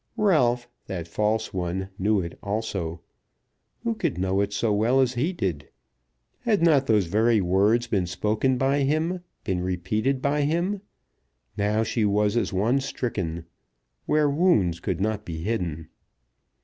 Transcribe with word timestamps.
Ralph, 0.17 0.67
that 0.87 1.07
false 1.07 1.53
one, 1.53 1.89
knew 1.99 2.21
it 2.21 2.35
also. 2.41 3.01
Who 3.83 3.93
could 3.93 4.17
know 4.17 4.41
it 4.41 4.51
so 4.51 4.73
well 4.73 4.99
as 4.99 5.13
he 5.13 5.31
did? 5.31 5.69
Had 6.39 6.63
not 6.63 6.87
those 6.87 7.05
very 7.05 7.39
words 7.39 7.85
been 7.85 8.07
spoken 8.07 8.57
by 8.57 8.79
him, 8.79 9.23
been 9.43 9.61
repeated 9.61 10.19
by 10.19 10.41
him? 10.41 10.81
Now 11.55 11.83
she 11.83 12.03
was 12.03 12.35
as 12.35 12.51
one 12.51 12.79
stricken, 12.79 13.45
where 14.07 14.27
wounds 14.27 14.79
could 14.79 14.99
not 15.01 15.23
be 15.23 15.43
hidden. 15.43 15.87